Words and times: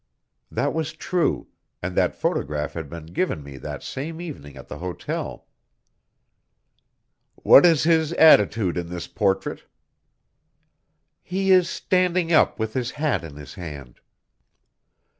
That 0.49 0.73
was 0.73 0.93
true, 0.93 1.49
and 1.83 1.95
that 1.95 2.15
photograph 2.15 2.73
had 2.73 2.89
been 2.89 3.05
given 3.05 3.43
me 3.43 3.57
that 3.57 3.83
same 3.83 4.19
evening 4.19 4.57
at 4.57 4.67
the 4.67 4.79
hotel. 4.79 5.45
"What 7.35 7.67
is 7.67 7.83
his 7.83 8.11
attitude 8.13 8.77
in 8.79 8.89
this 8.89 9.05
portrait?" 9.05 9.65
"He 11.21 11.51
is 11.51 11.69
standing 11.69 12.33
up 12.33 12.57
with 12.57 12.73
his 12.73 12.89
hat 12.89 13.23
in 13.23 13.35
his 13.35 13.53
hand." 13.53 13.99